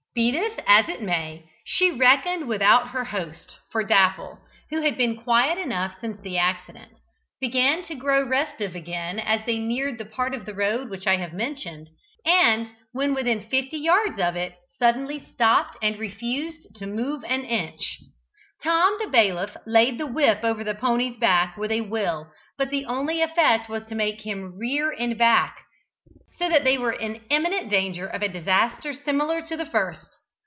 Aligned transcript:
Be 0.13 0.29
this 0.29 0.53
as 0.67 0.89
it 0.89 1.01
may, 1.01 1.49
she 1.63 1.89
reckoned 1.89 2.45
without 2.49 2.89
her 2.89 3.05
host, 3.05 3.55
for 3.71 3.81
Dapple, 3.81 4.39
who 4.69 4.81
had 4.81 4.97
been 4.97 5.15
quiet 5.15 5.57
enough 5.57 5.95
since 6.01 6.19
the 6.19 6.37
accident, 6.37 6.91
began 7.39 7.85
to 7.85 7.95
grow 7.95 8.21
restive 8.21 8.75
again 8.75 9.19
as 9.19 9.45
they 9.45 9.57
neared 9.57 9.97
the 9.97 10.03
part 10.03 10.33
of 10.35 10.45
the 10.45 10.53
road 10.53 10.89
which 10.89 11.07
I 11.07 11.15
have 11.15 11.31
mentioned, 11.31 11.87
and, 12.25 12.71
when 12.91 13.13
within 13.13 13.47
fifty 13.47 13.77
yards 13.77 14.19
of 14.19 14.35
it, 14.35 14.55
suddenly 14.79 15.23
stopped 15.33 15.77
and 15.81 15.97
refused 15.97 16.75
to 16.75 16.85
move 16.87 17.23
an 17.23 17.45
inch. 17.45 18.01
Tom 18.61 18.97
the 18.99 19.07
Bailiff 19.07 19.55
laid 19.65 19.97
the 19.97 20.07
whip 20.07 20.41
over 20.43 20.61
the 20.65 20.75
pony's 20.75 21.15
back 21.15 21.55
with 21.55 21.71
a 21.71 21.79
will, 21.79 22.27
but 22.57 22.69
the 22.69 22.83
only 22.83 23.21
effect 23.21 23.69
was 23.69 23.87
to 23.87 23.95
make 23.95 24.19
him 24.25 24.57
rear 24.59 24.91
and 24.91 25.17
back, 25.17 25.59
so 26.39 26.49
that 26.49 26.63
they 26.63 26.75
were 26.75 26.93
in 26.93 27.21
imminent 27.29 27.69
danger 27.69 28.07
of 28.07 28.23
a 28.23 28.27
disaster 28.29 28.93
similar 28.93 29.45
to 29.45 29.55
the 29.57 29.65
first. 29.67 30.17